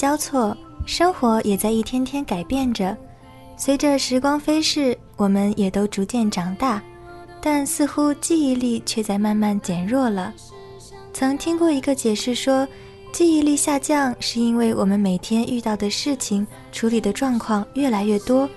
[0.00, 0.56] 交错，
[0.86, 2.96] 生活也在一天天改变着。
[3.54, 6.82] 随着时光飞逝，我们也都逐渐长大，
[7.38, 10.32] 但似乎记忆力却在慢慢减弱了。
[11.12, 12.66] 曾听过一个解释说，
[13.12, 18.48] 记忆力下降是因为我们每天遇到的事情、处理的状况越来越多，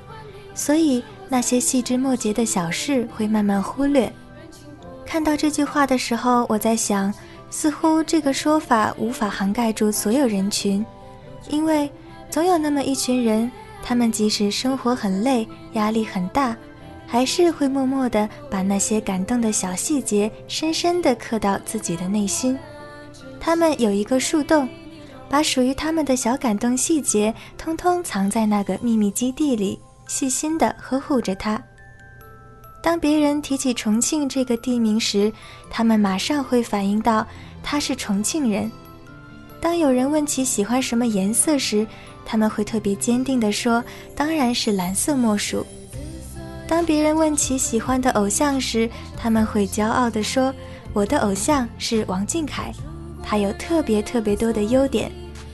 [0.56, 4.10] 所以那些细枝末节的小事会慢慢忽略。
[5.06, 7.14] 看到这句话的时候，我在想，
[7.50, 10.86] 似乎这个说法无法涵盖住所有人群，
[11.50, 11.90] 因为
[12.30, 13.52] 总有那么一群人，
[13.84, 16.56] 他们即使生活很累、压力很大，
[17.06, 22.58] 还是会默默地把那些感动的小细节深深地刻到自己的内心。
[23.40, 24.68] 他们有一个树洞，
[25.30, 31.62] 把属于他们的小感动细节通通藏在那个秘密基地里，细心地呵护着它。
[32.82, 35.32] 当别人提起重庆这个地名时，
[35.70, 37.26] 他们马上会反应到
[37.62, 38.72] 他是重庆人。
[39.64, 41.88] 当有人问起喜欢什么颜色时，
[42.26, 43.82] 他们会特别坚定地说
[44.14, 45.66] ：“当然是蓝色莫属。”
[46.68, 50.54] 当别人问起喜欢的偶像时，他们会骄傲地说
[50.92, 52.74] ：“我的偶像是王俊凯，
[53.24, 55.10] 他有特别特别多的优点，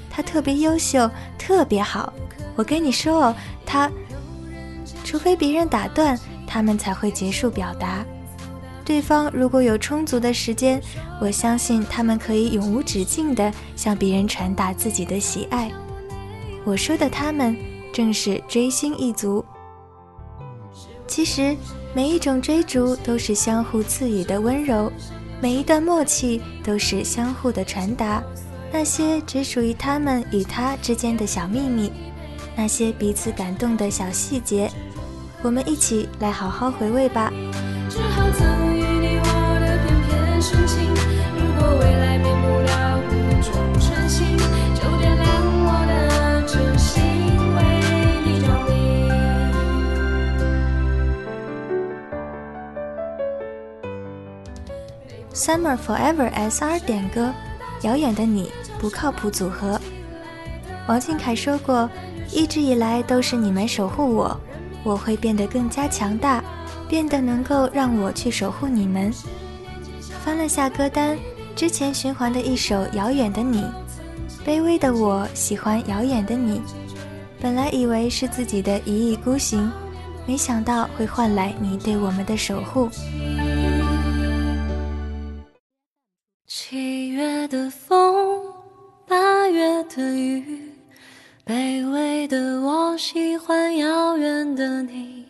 [0.10, 2.12] 他特别优秀，特别好。
[2.56, 3.92] 我跟你说哦，他……
[5.04, 6.20] 除非别人打断。”
[6.52, 8.04] 他们才会结束表达。
[8.90, 10.82] 对方如果有充足的时间，
[11.22, 15.72] 我相信他们可以永无止境地向别人传达自己的喜爱。
[16.66, 17.56] 我说的他们，
[17.94, 19.46] 正是追星一族。
[21.06, 21.56] 其实，
[21.94, 24.92] 每一种追逐都是相互赐予的温柔，
[25.40, 28.24] 每一段默契都是相互的传达。
[28.74, 31.92] 那些只属于他们与他之间的小秘密，
[32.56, 34.68] 那些彼此感动的小细节。
[35.44, 37.32] 我们一起来好好回味吧。
[55.50, 57.34] Summer Forever S.R 点歌，
[57.82, 59.82] 遥远的你不靠谱组合。
[60.88, 61.90] 王俊凯说过，
[62.32, 64.40] 一直以来都是你们守护我。
[64.84, 66.44] 我会变得更加强大，
[66.88, 69.12] 变得能够让我去守护你们。
[70.24, 71.18] 翻了下歌单，
[71.56, 73.64] 之前循环的一首《遥远的你》，
[74.46, 76.60] 卑微的我喜欢《遥远的你》。
[77.42, 79.72] 本来以为是自己的一意孤行，
[80.28, 82.88] 没想到会换来你对我们的守护。
[87.50, 88.54] 的风，
[89.08, 90.72] 八月的雨。
[91.44, 95.26] 卑微的我喜欢遥远的你，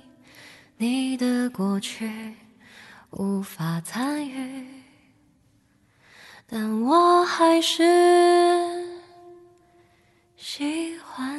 [0.76, 2.12] 你的过去
[3.12, 4.66] 无法参与，
[6.46, 8.86] 但我还是
[10.36, 11.39] 喜欢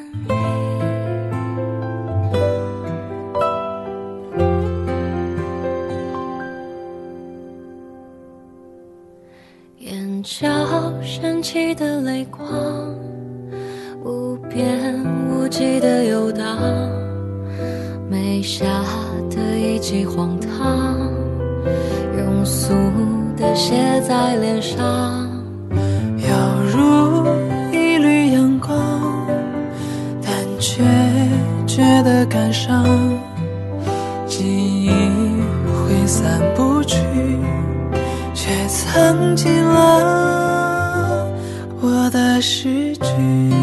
[11.12, 12.46] 神奇的泪光。
[14.04, 16.56] 无边无际的游荡，
[18.08, 18.64] 眉下
[19.28, 20.96] 的一记荒唐，
[22.16, 22.72] 庸俗
[23.36, 25.28] 的写在脸上，
[26.16, 26.28] 犹
[26.70, 27.26] 如
[27.72, 28.78] 一缕阳光，
[30.22, 30.84] 但却
[31.66, 32.86] 觉得感伤，
[34.28, 34.90] 记忆
[35.66, 36.96] 挥散不去，
[38.32, 40.29] 却藏进了
[42.40, 42.96] 诗。
[42.96, 43.59] 句。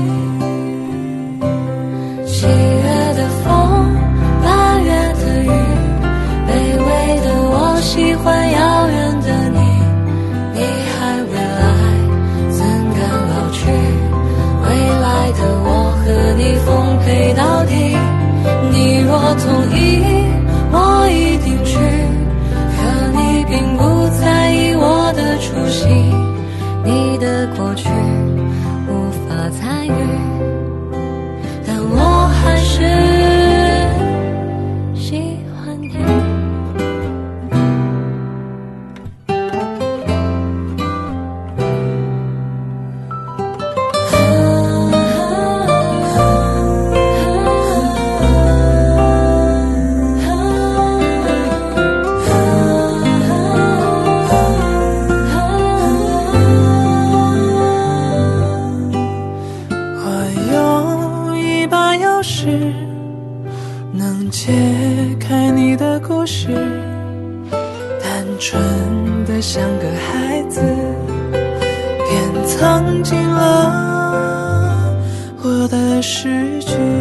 [76.17, 76.96] 失去。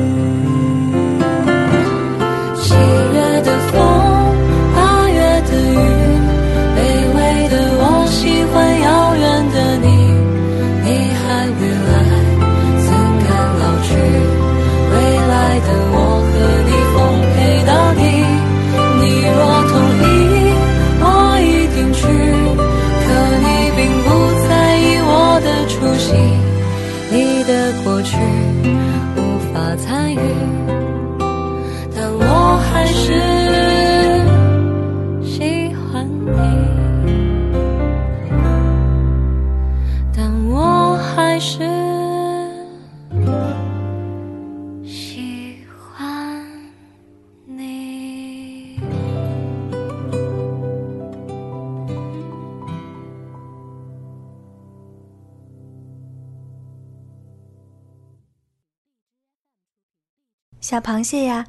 [60.69, 61.47] 小螃蟹呀，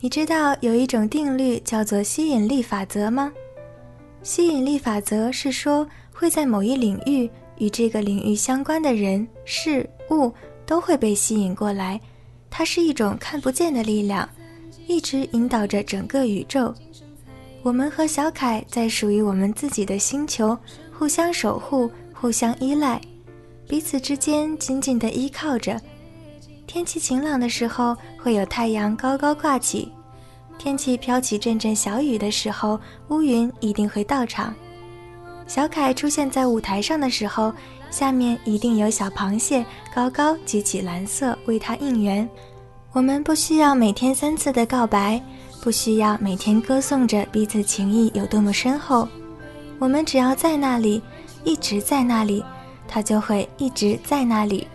[0.00, 3.32] 你知道有一种定律叫做吸引力法则吗？
[4.22, 10.30] 吸引力法则是说会在某一领域与这个领域相关的人、事物
[10.66, 11.98] 都会被吸引过来，
[12.50, 14.28] 它是一种看不见的力量，
[14.86, 16.74] 一直引导着整个宇宙。
[17.62, 20.54] 我们和小凯在属于我们自己的星球，
[20.92, 23.00] 互相守护，互相依赖，
[23.66, 25.80] 彼此之间紧紧地依靠着。
[26.72, 29.88] 天气晴朗的时候，会有太阳高高挂起；
[30.56, 32.78] 天气飘起阵阵小雨的时候，
[33.08, 34.54] 乌云一定会到场。
[35.48, 37.52] 小凯出现在舞台上的时候，
[37.90, 42.26] 下面一定有小螃蟹高高举起蓝色为他应援。
[42.92, 45.20] 我们不需要每天三次的告白，
[45.60, 49.08] 不需要每天歌颂着彼此情谊有多么深厚，
[49.80, 51.02] 我们只要在那里，
[51.42, 52.44] 一直在那里，
[52.86, 54.68] 他就会一直在那里。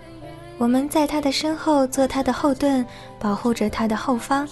[0.58, 2.86] 我们在他的身后做他的后盾，
[3.20, 4.48] 保护着他的后方，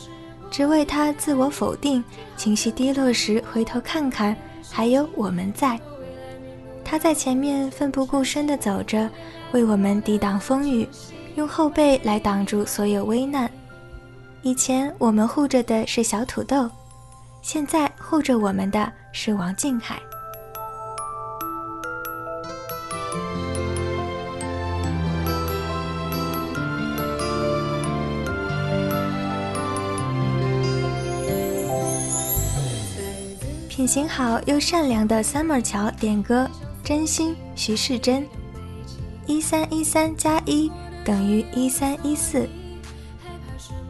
[0.52, 2.04] 只为他自我否定、
[2.36, 4.36] 情绪低落时回头看看，
[4.70, 5.80] 还有我们在。
[6.84, 9.10] 他在前面奋不顾身地走着，
[9.54, 10.88] 为我们抵挡风雨，
[11.36, 13.50] 用后背来挡住所有危难。
[14.42, 16.70] 以前我们护着的是小土豆，
[17.42, 19.98] 现在护着我们的是王俊凯。
[33.84, 36.50] 品行好又善良的 Summer 乔点歌
[36.88, 38.26] 《真心》，徐世珍。
[39.26, 40.72] 一三一三加一
[41.04, 42.48] 等于一三一四，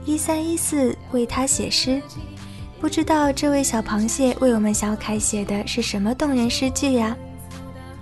[0.03, 2.01] 一三一四为他写诗。
[2.81, 7.15] 不知道这位小螃蟹为我们小凯写的是什么动人诗句呀？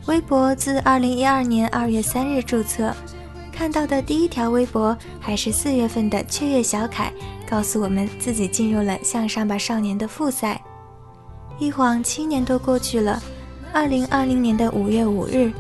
[0.06, 2.96] 微博自二零一二年二月三日注册，
[3.52, 7.12] 看到的第一条微博还是四月份的雀跃小凯
[7.46, 10.62] 告诉我们自己进入了《向上吧少年》的复赛。
[11.62, 13.22] 一晃七年多过去了，
[13.72, 15.54] 二零二零年的五月五日，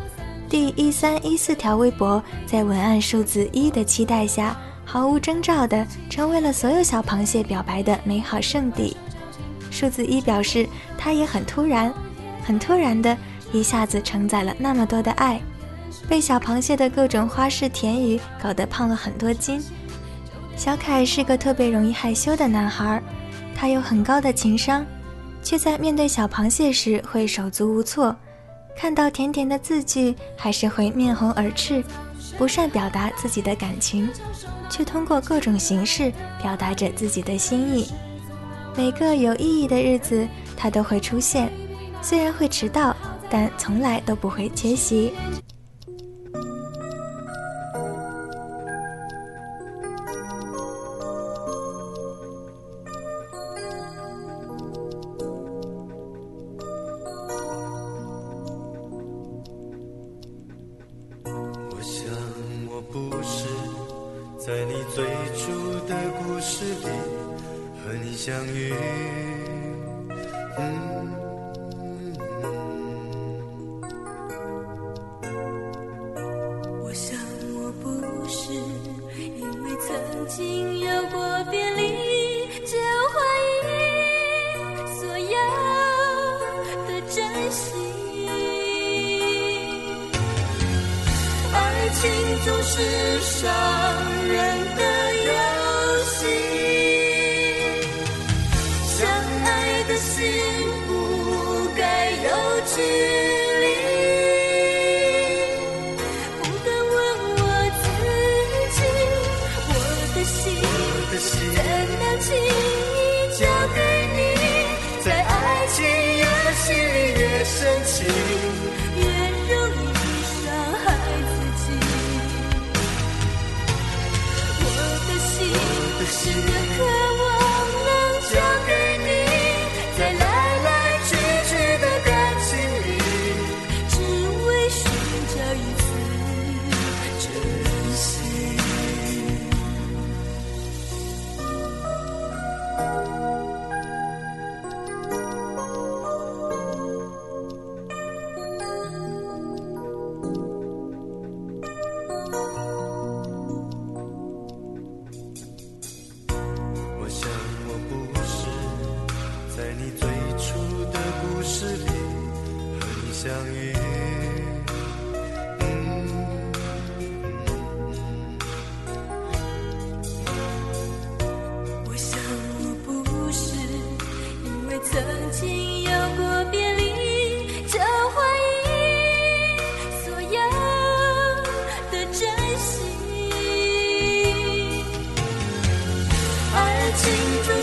[0.49, 8.97] 第一三一四条微博在文案数字一的期待下，毫无征兆的成为了所有小螃蟹表白的美好圣地。
[9.69, 10.67] 数字一表示，
[10.97, 11.93] 它也很突然，
[12.43, 13.15] 很突然的
[13.51, 15.39] 一下子承载了那么多的爱，
[16.09, 19.63] 被小螃蟹的各种花式甜语搞得胖了很多斤。
[20.57, 22.99] 小凯是个特别容易害羞的男孩，
[23.55, 24.83] 他有很高的情商。
[25.43, 28.15] 却在面对小螃蟹时会手足无措，
[28.75, 31.83] 看到甜甜的字句还是会面红耳赤。
[32.37, 34.09] 不善表达自己的感情，
[34.69, 37.87] 却通过各种形式表达着自己的心意。
[38.75, 41.51] 每个有意义的日子，他都会出现，
[42.01, 42.95] 虽然会迟到，
[43.29, 45.13] 但从来都不会缺席。
[64.43, 65.05] 在你最
[65.35, 65.51] 初
[65.87, 66.87] 的故事里
[67.85, 68.73] 和你相遇。
[70.57, 70.90] 嗯。
[102.65, 103.20] ti.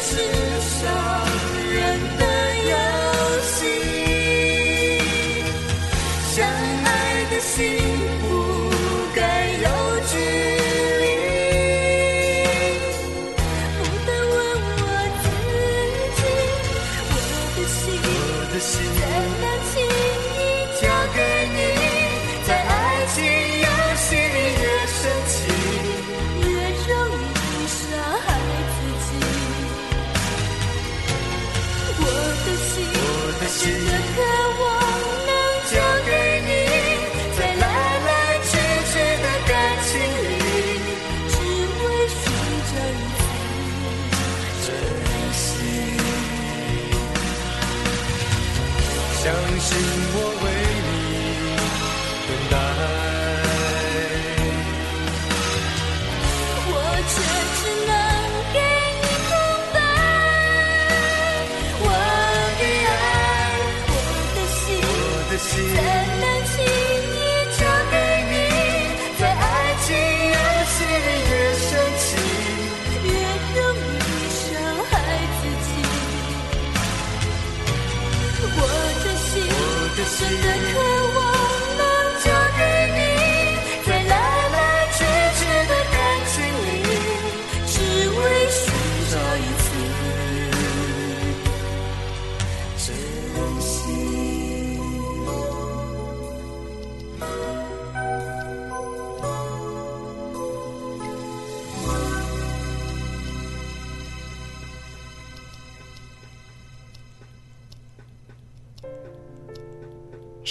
[0.09, 0.48] see.
[49.79, 50.08] Thank you.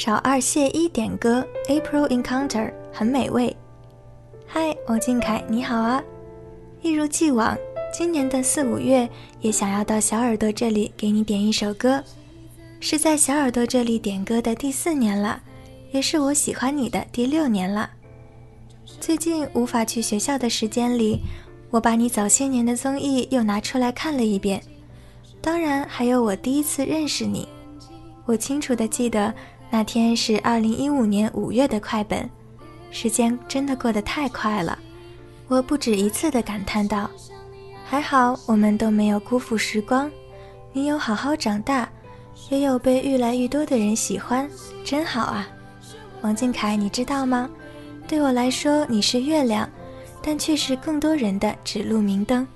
[0.07, 1.45] 少二谢一点歌
[1.81, 3.53] 《April Encounter》很美味。
[4.45, 6.01] 嗨，王俊凯，你好啊！
[6.81, 7.57] 一如既往，
[7.91, 9.09] 今年的四五月
[9.41, 12.01] 也想要到小耳朵这里给你点一首歌，
[12.79, 15.41] 是在小耳朵这里点歌的第四年了，
[15.91, 17.89] 也是我喜欢你的第六年了。
[19.01, 21.19] 最近无法去学校的时间里，
[21.69, 24.63] 我把你早些年的综艺又拿出来看了一遍，
[25.41, 27.45] 当然还有我第一次认识你，
[28.25, 29.33] 我清楚的记得。
[29.69, 32.29] 那天是二零一五年五月的快本，
[32.89, 34.77] 时间真的过得太快了，
[35.47, 37.09] 我不止一次的感叹道
[37.85, 40.09] ：“还好我们都没有辜负时光，
[40.71, 41.87] 你有好好长大，
[42.49, 44.49] 也有被愈来愈多的人喜欢，
[44.83, 45.47] 真好啊！”
[46.21, 47.49] 王俊凯，你知道吗？
[48.07, 49.69] 对我来说你是月亮，
[50.21, 52.47] 但却是更多人的指路明灯。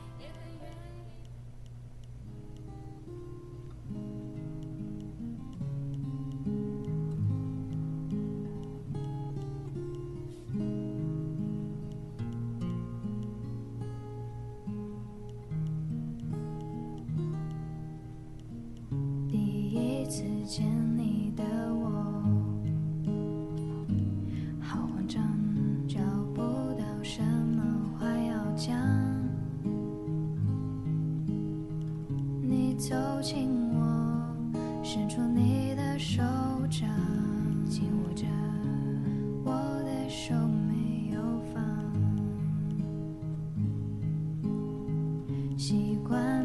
[45.62, 46.41] 习惯。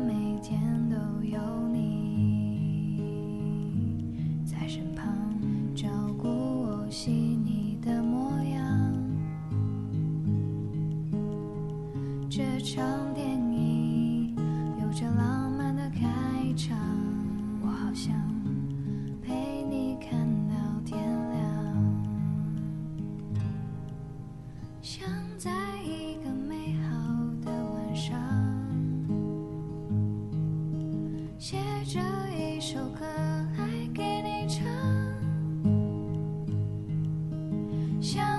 [38.07, 38.36] 想。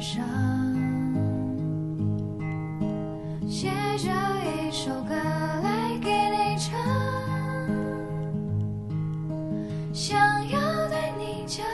[0.00, 0.24] 上，
[3.48, 4.10] 写着
[4.44, 6.78] 一首歌来给你唱，
[9.92, 10.16] 想
[10.48, 11.66] 要对你讲，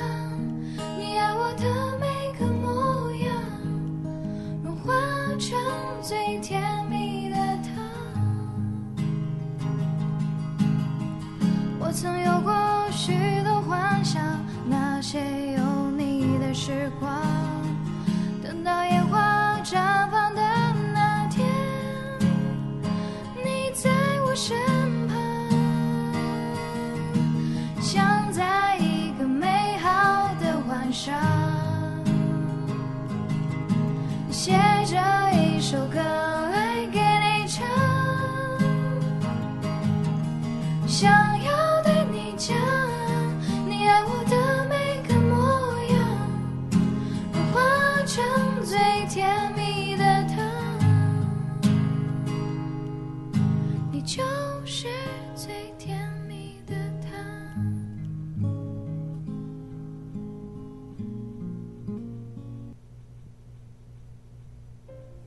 [0.98, 2.06] 你爱我的每
[2.38, 3.30] 个模样，
[4.62, 4.94] 融化
[5.38, 5.58] 成
[6.00, 7.74] 最甜蜜的糖。
[11.78, 12.33] 我曾有。
[27.84, 31.14] 想在一个美好的晚上，
[34.30, 34.52] 写
[34.86, 34.96] 着
[35.34, 37.62] 一首歌来给你唱。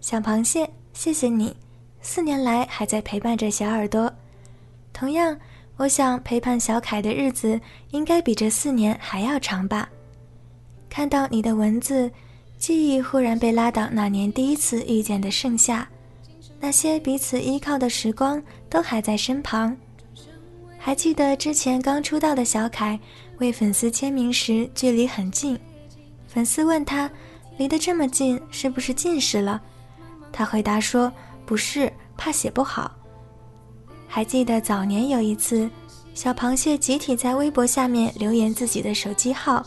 [0.08, 1.54] 小螃蟹，谢谢你，
[2.00, 4.10] 四年来还在陪伴着小耳朵。
[4.94, 5.38] 同样，
[5.76, 7.60] 我想陪伴小凯的日子
[7.92, 9.90] 应该比这四年还要长吧。
[10.88, 12.10] 看到你的文字，
[12.58, 15.86] 记忆忽然被拉到那年第一次遇见的盛夏，
[16.58, 19.76] 那些彼此依靠的时光都还在身旁。
[20.78, 22.98] 还记得之前刚出道的小凯
[23.40, 25.60] 为粉丝签名时，距离很近，
[26.30, 27.12] 粉丝问他，
[27.58, 29.62] 离得这么近，是不是近视了？
[30.32, 31.12] 他回答说
[31.46, 32.92] ：“不是，怕写不好。”
[34.08, 35.70] 还记得早年有一次，
[36.14, 39.66] 小螃蟹集体在微博下面留言自己的手机号，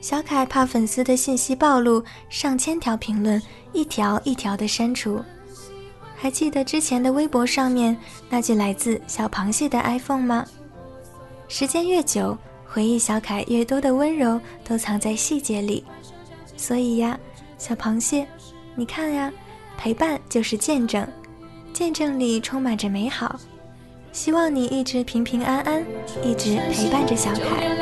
[0.00, 3.40] 小凯怕粉丝的信息暴露，上千条评论
[3.72, 5.22] 一条一条的删除。
[6.16, 7.94] 还记得之前的微博上面
[8.30, 10.46] 那句来自小螃蟹的 iPhone 吗？
[11.46, 15.84] 时间越久，回忆小凯越多的温柔都藏在细节里。
[16.56, 17.18] 所以呀，
[17.58, 18.26] 小螃蟹，
[18.74, 19.30] 你看呀。
[19.76, 21.06] 陪伴就是见证，
[21.72, 23.38] 见证里充满着美好。
[24.12, 25.84] 希望你一直平平安安，
[26.24, 27.76] 一直陪伴着小凯。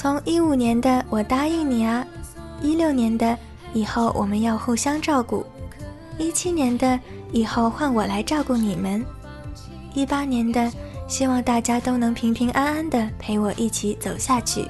[0.00, 2.02] 从一五年的我答应你啊，
[2.62, 3.36] 一六年的
[3.74, 5.44] 以后我们要互相照顾，
[6.16, 6.98] 一七年的
[7.32, 9.04] 以后换我来照顾你们，
[9.92, 10.72] 一八年的
[11.06, 14.66] 希望大家都能平平安安的陪我一起走下去，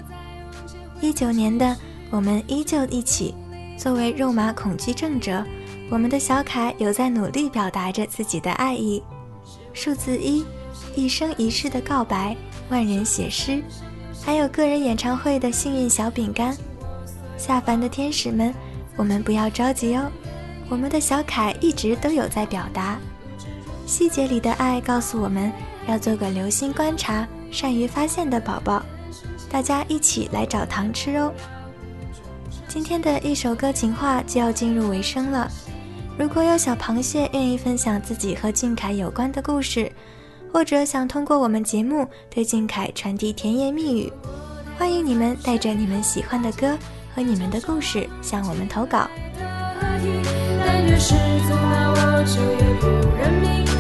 [1.01, 1.77] 一九年的
[2.11, 3.33] 我们依旧一起。
[3.79, 5.45] 作为肉麻恐惧症者，
[5.91, 9.01] 我们的小凯有在努力表达着自己的爱意。
[9.73, 10.45] 数字一，
[10.97, 12.37] 一生一世的告白，
[12.69, 13.63] 万人写诗，
[14.23, 16.57] 还有个人演唱会的幸运小饼干。
[17.37, 18.55] 下凡的天使们，
[18.97, 20.11] 我们不要着急哦，
[20.69, 22.99] 我们的小凯一直都有在表达。
[23.87, 25.51] 细节里的爱告诉我们
[25.89, 28.83] 要做个留心观察、善于发现的宝宝。
[29.51, 31.33] 大家一起来找糖吃哦。
[32.69, 35.51] 今天的一首歌情话就要进入尾声了。
[36.17, 39.91] 如果有小螃蟹愿意分享自己和俊凯有关的故事，
[40.53, 44.13] 或者想通过我们节目对静凯传递甜言蜜语，
[44.79, 46.77] 欢迎你们带着你们喜欢的歌
[47.15, 49.09] 和你们的故事向我们投稿。
[49.43, 52.87] 但越是我就越不
[53.17, 53.80] 认命。